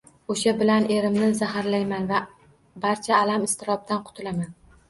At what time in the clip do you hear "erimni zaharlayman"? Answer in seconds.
0.95-2.09